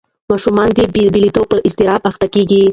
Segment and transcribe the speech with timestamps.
[0.29, 2.63] ماشومان د بېلېدو پر اضطراب اخته کېږي.